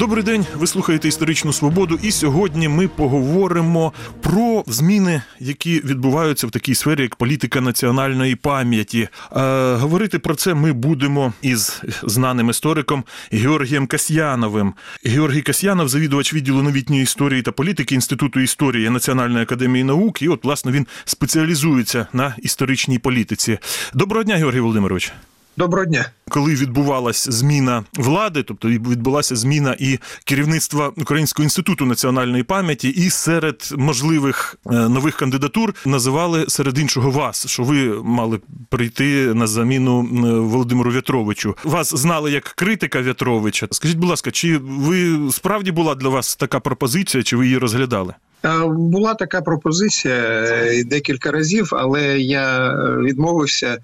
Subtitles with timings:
[0.00, 6.50] Добрий день, ви слухаєте історичну свободу, і сьогодні ми поговоримо про зміни, які відбуваються в
[6.50, 9.08] такій сфері, як політика національної пам'яті.
[9.36, 14.74] Е, говорити про це ми будемо із знаним істориком Георгієм Касьяновим.
[15.04, 20.22] Георгій Касьянов, завідувач відділу новітньої історії та політики Інституту історії Національної академії наук.
[20.22, 23.58] І от, власне, він спеціалізується на історичній політиці.
[23.94, 25.12] Доброго дня, Георгій Володимирович.
[25.56, 26.10] Доброго дня.
[26.28, 33.74] Коли відбувалася зміна влади, тобто відбулася зміна і керівництва Українського інституту національної пам'яті, і серед
[33.76, 40.02] можливих е, нових кандидатур називали серед іншого вас, що ви мали прийти на заміну
[40.48, 41.56] Володимиру В'ятровичу.
[41.64, 43.68] Вас знали як критика В'ятровича.
[43.70, 48.14] Скажіть, будь ласка, чи ви справді була для вас така пропозиція, чи ви її розглядали?
[48.44, 53.78] Е, була така пропозиція е, декілька разів, але я відмовився.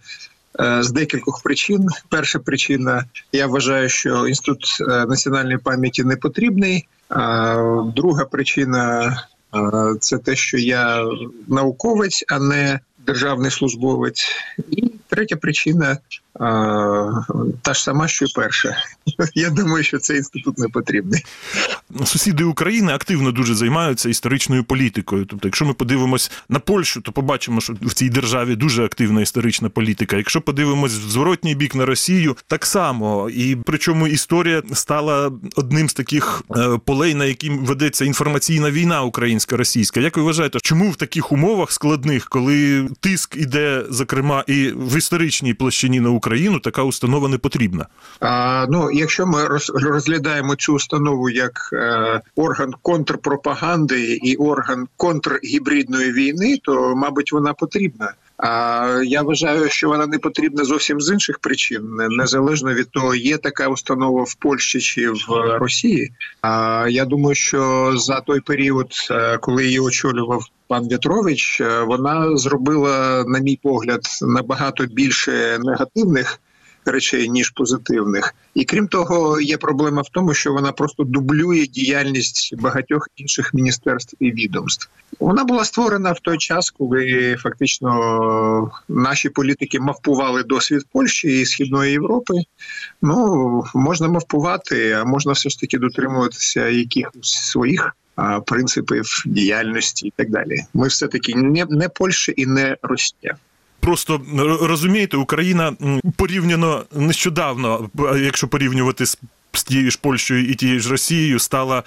[0.60, 1.86] Е, з декількох причин.
[2.08, 6.88] Перша причина: я вважаю, що інститут е, національної пам'яті не потрібний.
[7.96, 9.16] Друга причина
[10.00, 11.04] це те, що я
[11.48, 14.28] науковець, а не державний службовець.
[14.70, 15.98] І третя причина
[17.62, 18.76] та ж сама, що й перша.
[19.34, 21.24] Я думаю, що цей інститут не потрібний.
[22.04, 25.24] Сусіди України активно дуже займаються історичною політикою.
[25.24, 29.68] Тобто, якщо ми подивимось на Польщу, то побачимо, що в цій державі дуже активна історична
[29.68, 30.16] політика.
[30.16, 33.30] Якщо подивимось в зворотній бік на Росію, так само.
[33.30, 39.56] І причому історія стала одним з таких е, полей, на яким ведеться інформаційна війна українська
[39.56, 40.00] російська.
[40.00, 45.54] Як ви вважаєте, чому в таких умовах складних, коли тиск іде, зокрема, і в історичній
[45.54, 47.86] площині на Україну, така установа не потрібна?
[48.20, 51.70] А, Ну, якщо ми розглядаємо цю установу як
[52.36, 58.12] орган контрпропаганди і орган контргібридної війни, то мабуть вона потрібна.
[58.38, 63.38] А я вважаю, що вона не потрібна зовсім з інших причин, незалежно від того, є
[63.38, 66.12] така установа в Польщі чи в Росії.
[66.40, 72.36] А я думаю, що за той період, е, коли її очолював пан В'ятрович, е, вона
[72.36, 76.40] зробила, на мій погляд, набагато більше негативних
[76.90, 82.54] речей ніж позитивних, і крім того, є проблема в тому, що вона просто дублює діяльність
[82.58, 84.88] багатьох інших міністерств і відомств.
[85.20, 91.92] Вона була створена в той час, коли фактично наші політики мавпували досвід Польщі і Східної
[91.92, 92.34] Європи.
[93.02, 97.96] Ну можна мавпувати, а можна все ж таки дотримуватися якихось своїх.
[98.46, 100.56] Принципів діяльності і так далі.
[100.74, 103.36] Ми все таки не не Польща і не Росія
[103.86, 104.20] просто
[104.60, 105.72] розумієте, Україна
[106.16, 107.90] порівняно нещодавно,
[108.24, 109.18] якщо порівнювати з
[109.56, 111.82] з тією ж Польщею і тією ж Росією стала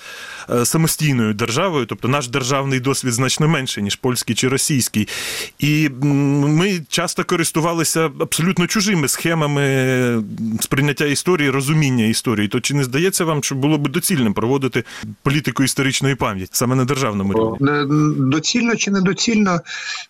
[0.49, 5.07] е, самостійною державою, тобто наш державний досвід значно менший, ніж польський чи російський.
[5.59, 10.23] І ми часто користувалися абсолютно чужими схемами
[10.59, 12.47] сприйняття історії, розуміння історії.
[12.47, 14.83] То чи не здається вам, що було б доцільним проводити
[15.23, 17.85] політику історичної пам'яті саме на державному рівні?
[18.17, 19.59] Доцільно чи недоцільно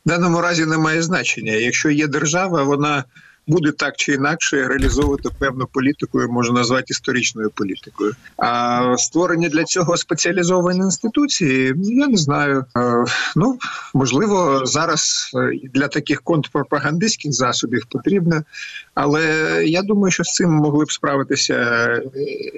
[0.06, 1.54] в даному разі не має значення.
[1.54, 3.04] Якщо є держава, вона
[3.48, 8.16] буде так чи інакше реалізовувати певну політику, можна назвати історичною політикою.
[8.38, 12.66] А створення для цього спеціалізованої інституції, я не знаю.
[13.36, 13.60] Ну
[13.94, 18.44] можливо, зараз е, для таких контрпропагандистських засобів потрібно,
[18.94, 19.24] але
[19.66, 22.04] я думаю, що з цим могли б справитися е,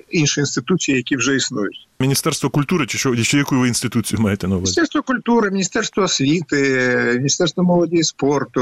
[0.10, 1.88] інші інституції, які вже існують.
[2.00, 4.64] Міністерство культури, чи що чи яку ви інституцію маєте на увазі?
[4.64, 8.62] Міністерство культури, міністерство освіти, міністерство молоді і спорту,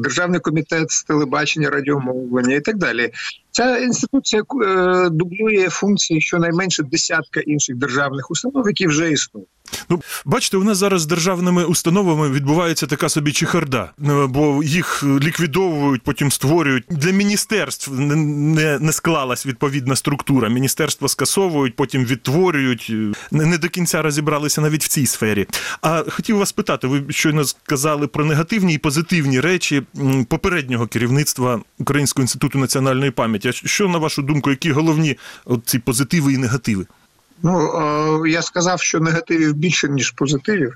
[0.00, 3.10] державний комітет з телебачення, радіомовлення і так далі.
[3.54, 9.48] Ця інституція е, дублює функції щонайменше десятка інших державних установ, які вже існують.
[9.88, 15.04] Ну, бачите, у нас зараз з державними установами відбувається така собі чехарда, е, бо їх
[15.04, 16.84] ліквідовують, потім створюють.
[16.90, 20.48] Для міністерств не не склалась відповідна структура.
[20.48, 22.92] Міністерства скасовують, потім відтворюють.
[23.30, 25.46] Не, не до кінця розібралися навіть в цій сфері.
[25.82, 29.82] А хотів вас питати, ви щойно сказали про негативні і позитивні речі
[30.28, 33.43] попереднього керівництва Українського інституту національної пам'яті.
[33.46, 35.18] А що на вашу думку, які головні
[35.64, 36.86] ці позитиви і негативи?
[37.42, 40.74] Ну я сказав, що негативів більше ніж позитивів.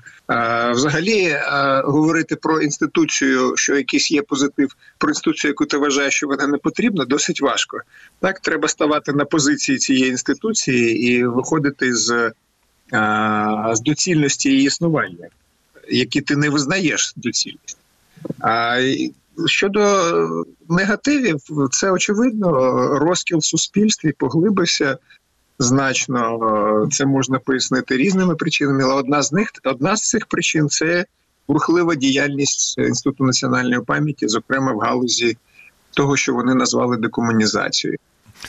[0.71, 1.37] Взагалі
[1.83, 6.57] говорити про інституцію, що якийсь є позитив, про інституцію, яку ти вважаєш, що вона не
[6.57, 7.81] потрібна, досить важко.
[8.19, 12.31] Так треба ставати на позиції цієї інституції і виходити з,
[13.73, 15.27] з доцільності її існування,
[15.89, 17.77] які ти не визнаєш доцільність.
[19.45, 20.03] Щодо
[20.69, 21.37] негативів,
[21.71, 22.51] це очевидно,
[22.99, 24.97] розкіл суспільстві поглибився
[25.59, 26.87] значно.
[26.91, 31.05] Це можна пояснити різними причинами, але одна з них одна з цих причин це
[31.47, 35.37] бурхлива діяльність інституту національної пам'яті, зокрема в галузі
[35.93, 37.97] того, що вони назвали декомунізацією.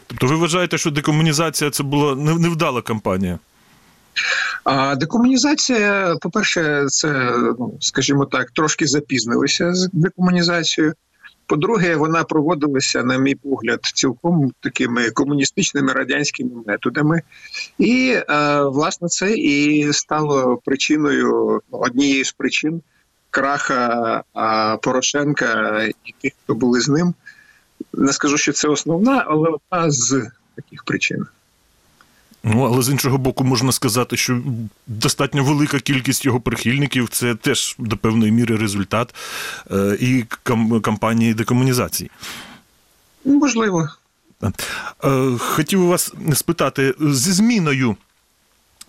[0.07, 3.39] Тобто ви вважаєте, що декомунізація це була невдала кампанія?
[4.65, 10.95] А декомунізація, по-перше, це, ну, скажімо так, трошки запізнилися з декомунізацією.
[11.47, 17.23] По-друге, вона проводилася, на мій погляд, цілком такими комуністичними радянськими методами,
[17.79, 22.83] і е, власне це і стало причиною однією з причин
[23.31, 24.23] краха
[24.83, 27.15] Порошенка і тих, хто були з ним.
[27.93, 31.27] Не скажу, що це основна, але одна з таких причин.
[32.45, 34.43] Ну, але з іншого боку, можна сказати, що
[34.87, 39.15] достатньо велика кількість його прихильників це теж до певної міри результат
[39.71, 40.25] е, і
[40.83, 42.11] кампанії декомунізації.
[43.25, 43.89] Можливо.
[44.43, 44.51] Е,
[45.39, 47.97] хотів вас спитати зі зміною.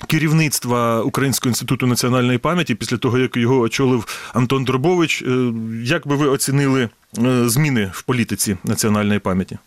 [0.08, 5.54] Керівництва Українського інституту національної пам'яті після того, як його очолив Антон Дробович, е,
[5.84, 9.58] як би ви оцінили е, зміни в політиці національної пам'яті?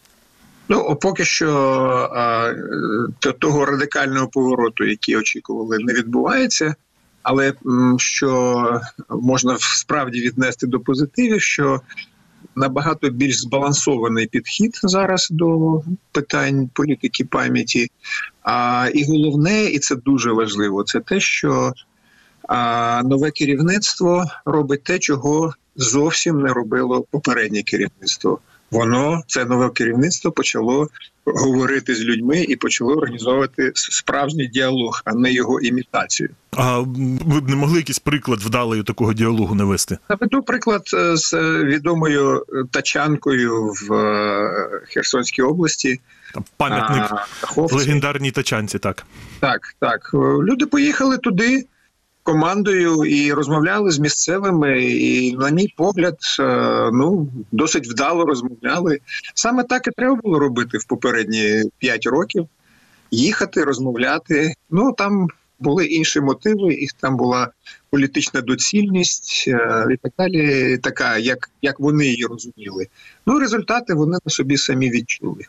[0.68, 1.50] Ну поки що
[2.14, 2.54] а,
[3.38, 6.74] того радикального повороту, який очікували, не відбувається.
[7.22, 7.52] Але
[7.98, 8.80] що
[9.10, 11.80] можна справді віднести до позитивів, що
[12.56, 15.82] набагато більш збалансований підхід зараз до
[16.12, 17.90] питань політики пам'яті.
[18.42, 21.72] А і головне, і це дуже важливо, це те, що
[22.48, 28.38] а, нове керівництво робить те, чого зовсім не робило попереднє керівництво
[28.74, 30.88] воно це нове керівництво почало
[31.26, 36.28] говорити з людьми і почало організовувати справжній діалог, а не його імітацію.
[36.56, 39.98] А ви б не могли якийсь приклад вдалий такого діалогу навести?
[40.10, 41.34] Наведу приклад е, з
[41.64, 46.00] відомою тачанкою в е, Херсонській області.
[46.56, 47.04] Пам'ятник
[47.56, 49.06] легендарній тачанці, так
[49.40, 50.10] так, так.
[50.42, 51.66] Люди поїхали туди
[52.24, 58.98] командою і розмовляли з місцевими, і на мій погляд, е, ну досить вдало розмовляли.
[59.34, 62.48] Саме так і треба було робити в попередні п'ять років:
[63.10, 64.54] їхати, розмовляти.
[64.70, 65.28] Ну там
[65.60, 67.50] були інші мотиви, і там була
[67.90, 70.78] політична доцільність е, і так далі.
[70.78, 72.86] Така, як, як вони її розуміли.
[73.26, 75.44] Ну результати вони на собі самі відчули.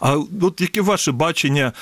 [0.00, 1.72] А от яке ваше бачення?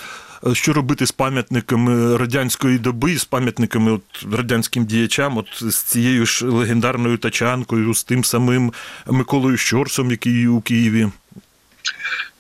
[0.47, 4.03] Е, що робити з пам'ятниками радянської доби, з пам'ятниками от
[4.33, 8.73] радянським діячам, от з цією ж легендарною тачанкою, з тим самим
[9.07, 11.09] Миколою Щорсом, який у Києві.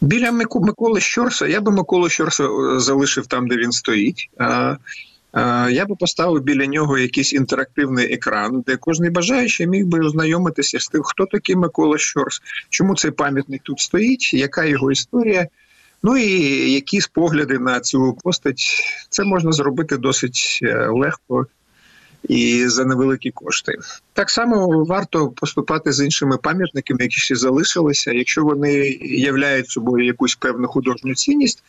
[0.00, 4.30] Біля Миколи Щорса я би Миколу Щорса е, залишив там, де він стоїть.
[5.70, 10.88] Я би поставив біля нього якийсь інтерактивний екран, де кожен бажаючий міг би ознайомитися з
[10.88, 15.48] тим, хто такий Микола Щорс, чому цей пам'ятник тут стоїть, яка його історія.
[16.02, 16.32] Ну і
[16.72, 21.46] якісь погляди на цю постать це можна зробити досить е, легко
[22.28, 23.72] і за невеликі кошти.
[24.12, 30.34] Так само варто поступати з іншими пам'ятниками, які ще залишилися, якщо вони являють собою якусь
[30.34, 31.62] певну художню цінність,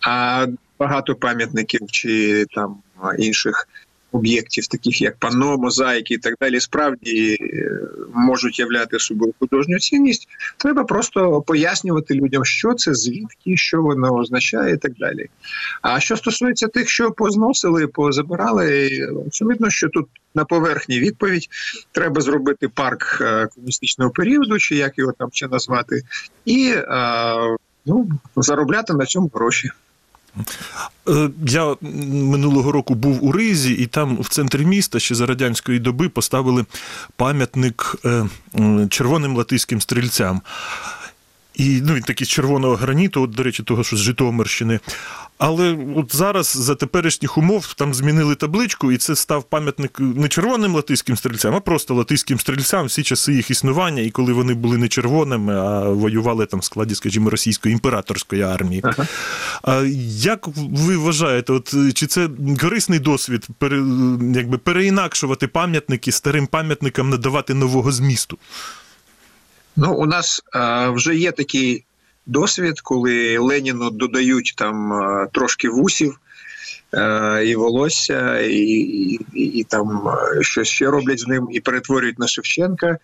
[0.00, 0.46] а
[0.78, 2.76] багато пам'ятників чи там
[3.18, 3.68] інших
[4.12, 7.80] об'єктів, таких як панно, мозаїки і так далі, справді е,
[8.14, 10.28] можуть являти собою художню цінність.
[10.56, 15.26] Треба просто пояснювати людям, що це, звідки, що воно означає, і так далі.
[15.82, 18.90] А що стосується тих, що позносили, позабирали,
[19.26, 21.48] очевидно, що тут на поверхні відповідь
[21.92, 26.02] треба зробити парк е, комуністичного періоду, чи як його там ще назвати,
[26.44, 26.84] і е,
[27.86, 29.70] ну, заробляти на цьому гроші.
[31.08, 31.76] Е, я
[32.12, 36.64] минулого року був у Ризі, і там в центрі міста ще за радянської доби поставили
[37.16, 38.26] пам'ятник е,
[38.90, 40.40] червоним латиським стрільцям.
[41.58, 44.80] І ну, він такий з червоного граніту, от, до речі, того, що з Житомирщини.
[45.38, 50.74] Але от зараз за теперішніх умов там змінили табличку, і це став пам'ятник не червоним
[50.74, 54.88] латиським стрільцям, а просто латиським стрільцям всі часи їх існування, і коли вони були не
[54.88, 58.82] червоними, а воювали там в складі, скажімо, російської імператорської армії.
[58.84, 59.06] Ага.
[59.62, 62.28] А Як ви вважаєте, от чи це
[62.60, 63.76] корисний досвід пере,
[64.34, 68.38] якби переінакшувати пам'ятники старим пам'ятникам надавати нового змісту?
[69.80, 71.84] Ну, у нас а, вже є такий
[72.26, 76.20] досвід, коли Леніну додають там а, трошки вусів
[76.92, 82.28] а, і волосся, і, і, і там щось ще роблять з ним і перетворюють на
[82.28, 82.98] Шевченка.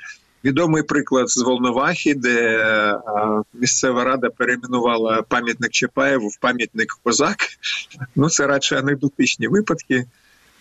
[0.45, 2.59] Відомий приклад з Волновахи, де
[3.07, 7.37] а, місцева рада перейменувала пам'ятник Чапаєву в пам'ятник Козак.
[8.16, 10.07] Ну це радше анекдотичні випадки.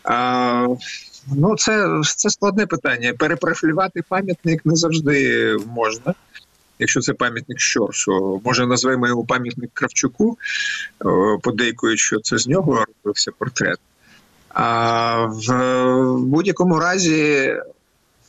[0.03, 0.67] А,
[1.27, 3.13] Ну, це це складне питання.
[3.13, 6.13] Перепрофілювати пам'ятник не завжди можна.
[6.79, 10.37] Якщо це пам'ятник Щорсу, може назвемо його пам'ятник Кравчуку,
[11.41, 13.79] подейкують, що це з нього робився портрет.
[14.49, 17.53] А в будь-якому разі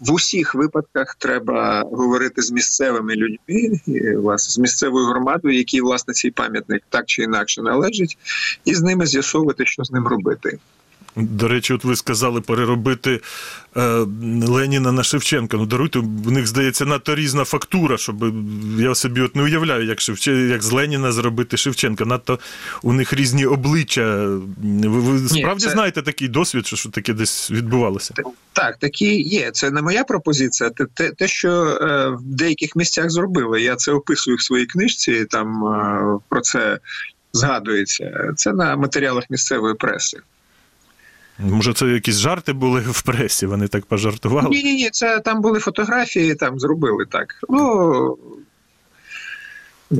[0.00, 3.80] в усіх випадках треба говорити з місцевими людьми,
[4.16, 8.18] власне, з місцевою громадою, якій власне цей пам'ятник так чи інакше належить,
[8.64, 10.58] і з ними з'ясовувати, що з ним робити.
[11.16, 13.20] До речі, от ви сказали переробити
[13.76, 13.80] е,
[14.48, 15.56] Леніна на Шевченка.
[15.56, 18.34] Ну, даруйте, в них здається надто різна фактура, щоб
[18.78, 22.04] я собі от не уявляю, як Шевче, як з Леніна зробити Шевченка.
[22.04, 22.38] Надто
[22.82, 24.26] у них різні обличчя.
[24.62, 28.14] Ви, ви справді це- знаєте такий досвід, що, що таке десь відбувалося?
[28.52, 29.50] Так, такі є.
[29.50, 30.70] Це не моя пропозиція.
[30.70, 33.62] Те, те, те що е, в деяких місцях зробили.
[33.62, 35.24] Я це описую в своїй книжці.
[35.24, 36.78] Там е, про це
[37.32, 38.32] згадується.
[38.36, 40.20] Це на матеріалах місцевої преси.
[41.38, 44.48] Може, це якісь жарти були в пресі, вони так пожартували?
[44.48, 47.34] Ні, ні, ні, це там були фотографії, там зробили так.
[47.48, 48.18] Ну
[49.92, 49.96] е,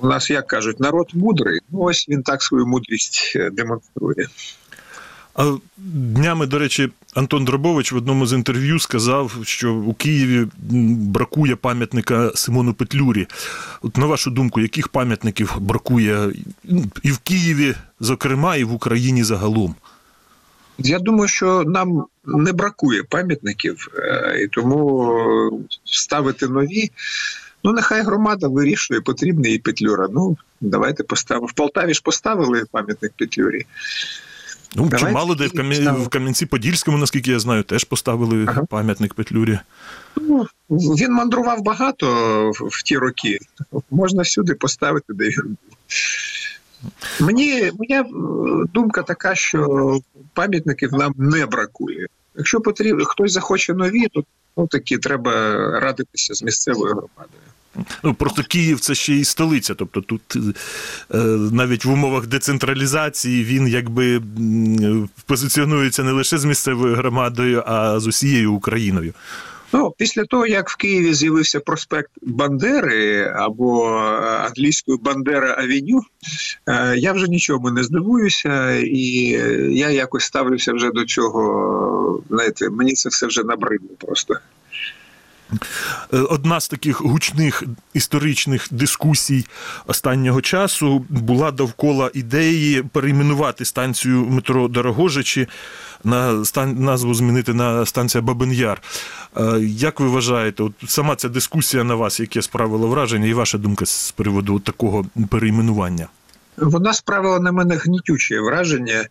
[0.00, 1.60] у нас, як кажуть, народ мудрий.
[1.70, 4.26] Ну, ось він так свою мудрість е, демонструє.
[5.34, 10.46] А днями, до речі, Антон Дробович в одному з інтерв'ю сказав, що у Києві
[10.96, 13.26] бракує пам'ятника Симону Петлюрі.
[13.82, 16.32] От на вашу думку, яких пам'ятників бракує
[17.02, 19.74] і в Києві, зокрема, і в Україні загалом?
[20.78, 26.90] Я думаю, що нам не бракує пам'ятників, е, і тому ставити нові.
[27.64, 30.08] Ну, нехай громада вирішує, потрібний їй Петлюра.
[30.10, 31.46] Ну, давайте поставимо.
[31.46, 33.66] В Полтаві ж поставили пам'ятник Петлюрі.
[34.74, 35.92] Ну, Давайте чимало де в, Кам'я...
[35.92, 38.64] в Кам'янці-Подільському, наскільки я знаю, теж поставили Ага.
[38.64, 39.58] пам'ятник Петлюрі.
[40.16, 42.06] Ну, він мандрував багато
[42.50, 43.38] в, в ті роки.
[43.90, 45.76] Можна всюди поставити, де він був.
[47.20, 48.06] Мені моя е,
[48.74, 50.00] думка така, що
[50.34, 52.06] пам'ятників нам не бракує.
[52.36, 54.24] Якщо потрібно, хтось захоче нові, то
[54.56, 55.32] ну, такі треба
[55.80, 57.42] радитися з місцевою громадою.
[58.02, 59.74] Ну, просто Київ це ще і столиця.
[59.74, 61.18] Тобто тут е,
[61.52, 64.22] навіть в умовах децентралізації він якби
[65.26, 69.14] позиціонується не лише з місцевою громадою, а з усією Україною.
[69.76, 73.92] Ну, після того, як в Києві з'явився проспект Бандери або е,
[74.46, 76.02] англійською Бандера Авеню,
[76.66, 79.02] е, я вже нічому не здивуюся, і
[79.72, 82.22] я якось ставлюся вже до цього.
[82.28, 84.34] Знаєте, мені це все вже набридло просто.
[86.12, 87.62] Е, Одна з таких гучних
[87.94, 89.46] історичних дискусій
[89.86, 95.48] останнього часу була довкола ідеї перейменувати станцію метро Дорогожичі
[96.04, 96.84] на стан...
[96.84, 98.82] назву змінити на станція Бабин-Яр.
[99.36, 103.58] Е, Як ви вважаєте, от сама ця дискусія на вас, яке справила враження, і ваша
[103.58, 106.06] думка з приводу такого перейменування?
[106.56, 109.06] Вона справила на мене гнітюче враження.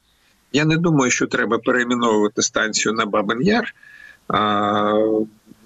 [0.54, 3.74] Я не думаю, що треба перейменовувати станцію на Бабин Яр.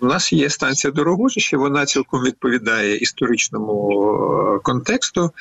[0.01, 4.03] У нас є станція Дорогожище, вона цілком відповідає історичному
[4.55, 5.31] е, контексту.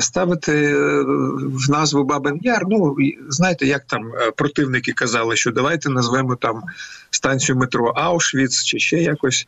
[0.00, 1.02] Ставити е,
[1.38, 2.96] в назву Бабин Яр, ну
[3.28, 6.62] знаєте, як там е, противники казали, що давайте назвемо там
[7.10, 9.46] станцію метро Аушвіц чи ще якось.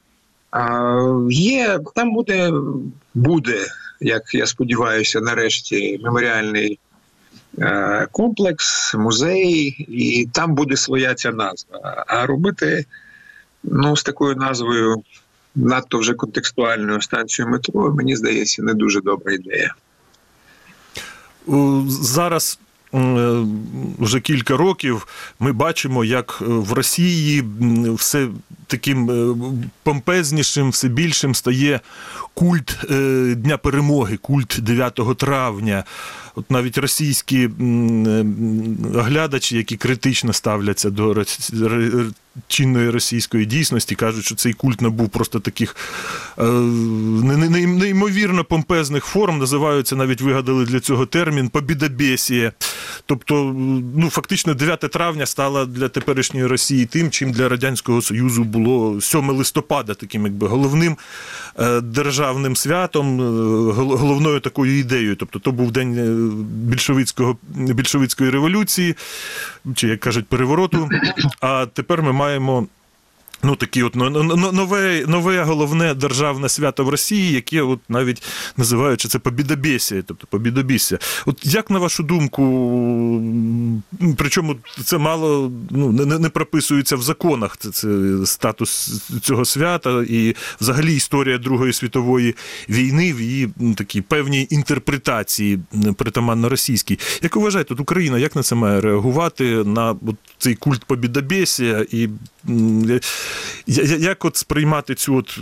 [1.31, 2.53] Є, там буде,
[3.15, 3.67] буде,
[4.01, 6.79] як я сподіваюся, нарешті меморіальний
[8.13, 12.05] комплекс, музей, і там буде своя ця назва.
[12.07, 12.85] А робити
[13.67, 15.03] ну, з такою назвою
[15.55, 19.75] надто вже контекстуальною станцією метро, мені здається, не дуже добра ідея.
[21.89, 22.59] Зараз
[22.95, 22.99] е,
[23.99, 25.07] вже кілька років
[25.41, 27.45] ми бачимо, як е, в Росії
[27.95, 28.29] все
[28.67, 29.37] таким е,
[29.83, 31.81] помпезнішим, все більшим стає
[32.35, 32.79] культ
[33.37, 35.85] Дня перемоги, культ 9 травня.
[36.35, 37.51] От навіть російські
[38.95, 41.15] оглядачі, які критично ставляться до
[42.49, 45.77] чинної російської дійсності, кажуть, що цей культ набув просто таких
[46.39, 52.53] е, не- не- не- неймовірно помпезних форм, називаються, навіть вигадали для цього термін побідобєсія.
[53.07, 53.55] Тобто,
[53.97, 59.31] ну фактично 9 травня стало для теперішньої Росії тим, чим для Радянського Союзу було 7
[59.31, 60.97] листопада, таким якби головним
[61.59, 65.17] е, державним святом, е, головною такою ідеєю.
[65.17, 66.33] Тобто, то був день е,
[66.69, 68.95] більшовицького більшовицької революції,
[69.75, 70.89] чи як кажуть, перевороту.
[71.41, 72.26] А тепер ми маємо.
[72.27, 72.67] 前も
[73.43, 77.81] Ну, такі от но- но- но- нове, нове головне державне свято в Росії, яке от
[77.89, 78.23] навіть
[78.57, 80.99] називають, що це побідобєсія, тобто побідобісся.
[81.27, 82.43] От як на вашу думку,
[84.17, 87.89] причому це мало ну, не, не- прописується в законах, це, це
[88.25, 92.35] статус цього свята і взагалі історія Другої світової
[92.69, 95.59] війни в її м, такій певній інтерпретації
[95.97, 96.99] притаманно російській.
[97.23, 101.87] Як ви вважаєте, от Україна як на це має реагувати на от цей культ побідобєсія
[101.91, 102.09] і
[103.99, 105.39] як от сприймати цю от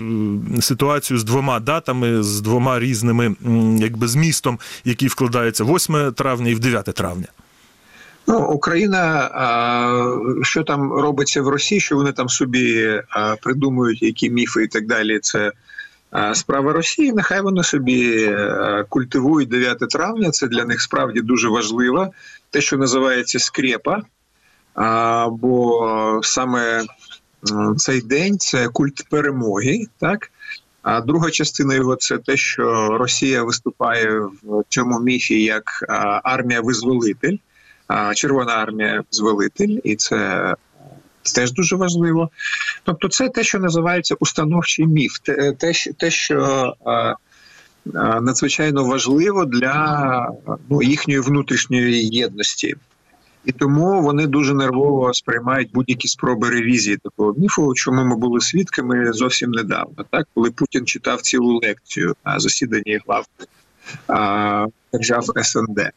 [0.58, 3.36] е, ситуацію з двома датами, з двома різними
[3.78, 7.26] якби змістом, який вкладається 8 травня і в 9 травня?
[8.26, 9.30] Ну, Україна,
[10.42, 13.00] що там робиться в Росії, що вони там собі
[13.42, 15.18] придумують які міфи і так далі.
[15.18, 15.52] Це
[16.32, 17.12] справа Росії.
[17.12, 18.30] Нехай вони собі
[18.88, 20.30] культивують 9 травня.
[20.30, 22.10] Це для них справді дуже важливо.
[22.50, 24.02] Те, що називається скрепа.
[25.30, 26.82] Бо саме
[27.76, 30.30] цей день це культ перемоги, так.
[30.82, 35.64] А друга частина його це те, що Росія виступає в цьому міфі як
[36.24, 37.36] армія-визволитель,
[38.14, 40.54] Червона армія визволитель, і це
[41.34, 42.30] теж дуже важливо.
[42.84, 45.52] Тобто, це те, що називається установчий міф, те,
[45.98, 47.14] те, що- а,
[47.94, 50.28] а, надзвичайно важливо для
[50.70, 52.74] ну, їхньої внутрішньої єдності.
[53.44, 59.12] І тому вони дуже нервово сприймають будь-які спроби ревізії такого міфу, чому ми були свідками
[59.12, 63.26] зовсім недавно, так коли Путін читав цілу лекцію на засіданні глав
[64.92, 65.90] держав СНД.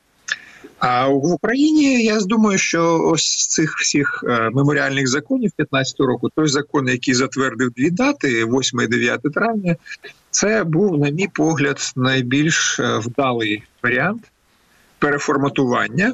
[0.79, 6.29] А в Україні я думаю, що ось з цих всіх е, меморіальних законів 15 року,
[6.35, 9.75] той закон, який затвердив дві дати, 8 і 9 травня,
[10.31, 14.21] це був, на мій погляд, найбільш е, вдалий варіант
[14.99, 16.13] переформатування.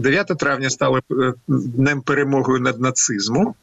[0.00, 3.54] 9 травня стало е, днем перемоги над нацизмом,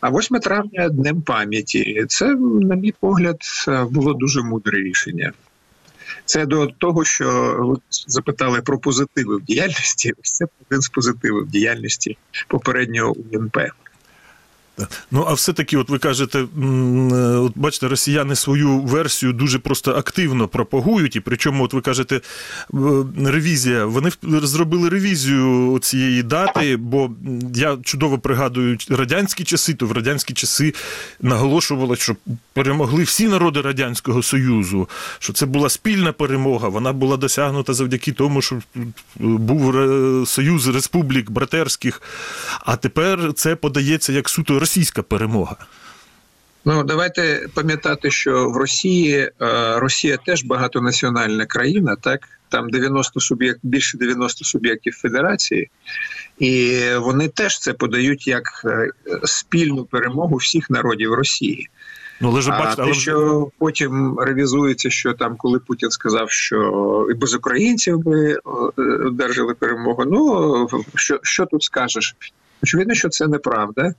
[0.00, 2.04] а 8 травня днем пам'яті.
[2.08, 3.38] Це, на мій погляд,
[3.68, 5.32] е, було дуже мудре рішення.
[6.24, 7.76] Це до того, що ви
[8.06, 10.12] запитали про позитиви в діяльності.
[10.22, 13.58] Це один з позитивів діяльності попереднього УНП.
[15.10, 16.44] Ну, а все-таки, от ви кажете, е,
[17.16, 22.20] от бачите, росіяни свою версію дуже просто активно пропагують, і причому, от ви кажете, е,
[23.24, 23.84] ревізія.
[23.84, 27.10] Вони зробили ревізію цієї дати, бо
[27.54, 30.74] я чудово пригадую радянські часи, то в радянські часи
[31.22, 32.16] наголошувало, що
[32.52, 36.68] перемогли всі народи Радянського Союзу, що це була спільна перемога.
[36.68, 38.80] Вона була досягнута завдяки тому, що е,
[39.20, 39.74] був
[40.28, 42.02] союз республік братерських.
[42.60, 45.56] А тепер це подається як суто російська перемога.
[46.64, 49.30] Ну давайте пам'ятати, що в Росії е,
[49.78, 55.70] Росія теж багатонаціональна країна, так там 90 суб'єкт, більше 90 суб'єктів федерації,
[56.38, 58.90] і вони теж це подають як е,
[59.24, 61.68] спільну перемогу всіх народів Росії.
[62.20, 66.30] Ну, але ж А бачите, те, але що потім ревізується, що там, коли Путін сказав,
[66.30, 68.38] що і без українців би е,
[69.06, 70.04] одержали перемогу.
[70.04, 72.16] Ну що, що тут скажеш?
[72.62, 73.94] Очевидно, що це неправда.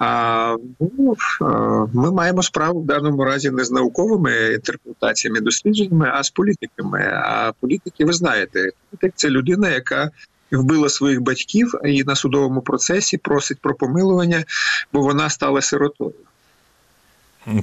[0.00, 1.44] А ну, е,
[1.94, 7.00] ми маємо справу в даному разі не з науковими інтерпретаціями, дослідженнями, а з політиками.
[7.24, 10.10] А політики, ви знаєте, політик це людина, яка
[10.52, 14.44] вбила своїх батьків і на судовому процесі просить про помилування,
[14.92, 16.14] бо вона стала сиротою.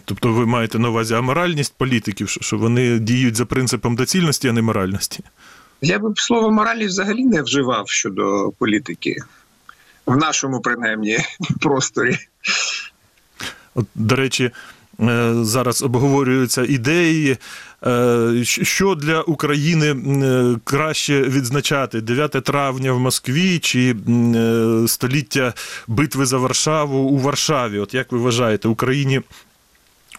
[0.06, 4.62] Тобто ви маєте на увазі аморальність політиків, що- вони діють за принципом доцільності, а не
[4.62, 5.24] моральності.
[5.82, 9.16] Я б слово моральність взагалі не вживав щодо політики
[10.08, 11.18] в нашому принаймні
[11.62, 12.18] просторі.
[13.76, 14.52] От, до речі,
[15.00, 17.38] е, зараз обговорюються ідеї,
[17.88, 23.96] е, що для України е, краще відзначати 9 травня в Москві чи
[24.88, 25.54] століття
[25.88, 27.80] битви за Варшаву у Варшаві.
[27.80, 29.22] От як ви вважаєте, Україні?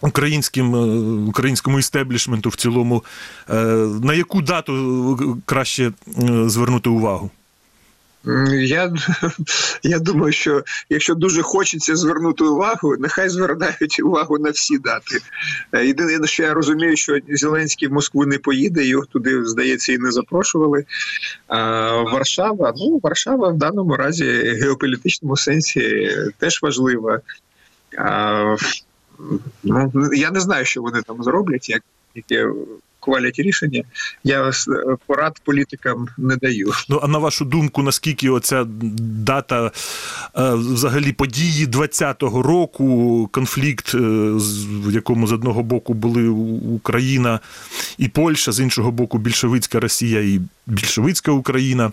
[0.00, 0.74] Українським
[1.28, 3.04] українському істеблішменту в цілому
[4.02, 5.92] на яку дату краще
[6.46, 7.30] звернути увагу?
[8.52, 8.92] Я,
[9.82, 15.18] я думаю, що якщо дуже хочеться звернути увагу, нехай звертають увагу на всі дати.
[15.72, 19.98] Е, Єдине, що я розумію, що Зеленський в Москву не поїде, його туди, здається, і
[19.98, 20.84] не запрошували.
[21.46, 27.20] А Варшава, ну, Варшава в даному разі в геополітичному сенсі теж важлива.
[27.98, 28.56] А,
[29.64, 31.82] ну, я не знаю, що вони там зроблять, як
[32.14, 32.52] яке
[33.00, 33.82] хвалять рішення.
[34.24, 34.52] Я е,
[35.06, 36.72] порад політикам не даю.
[36.88, 39.70] Ну, а на вашу думку, наскільки оця дата, е,
[40.54, 43.98] взагалі події 20-го року, конфлікт, е,
[44.86, 47.40] в якому з одного боку були Україна
[47.98, 51.92] і Польща, з іншого боку, більшовицька Росія і більшовицька Україна.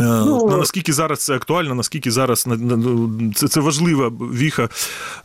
[0.00, 4.68] Ну, наскільки зараз це актуально, наскільки зараз ну, це, це важлива віха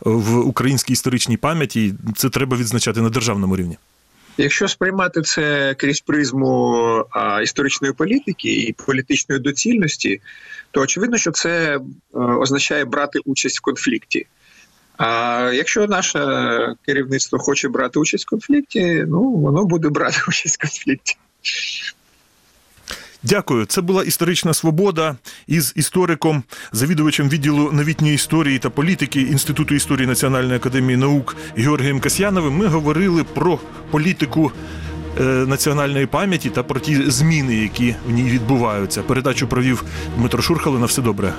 [0.00, 3.76] в українській історичній пам'яті, і це треба відзначати на державному рівні.
[4.38, 6.74] Якщо сприймати це крізь призму
[7.10, 10.20] а, історичної політики і політичної доцільності,
[10.70, 11.80] то очевидно, що це
[12.12, 14.26] а, означає брати участь в конфлікті.
[14.96, 16.18] А якщо наше
[16.86, 21.16] керівництво хоче брати участь в конфлікті, ну воно буде брати участь в конфлікті.
[23.22, 23.64] Дякую.
[23.64, 30.56] Це була історична свобода із істориком, завідувачем відділу новітньої історії та політики Інституту історії Національної
[30.56, 32.56] академії наук Георгієм Касьяновим.
[32.56, 33.58] Ми говорили про
[33.90, 34.52] політику
[35.20, 39.02] е, національної пам'яті та про ті зміни, які в ній відбуваються.
[39.02, 39.84] Передачу провів
[40.16, 40.78] Дмитро Шурхало.
[40.78, 41.32] На все добре.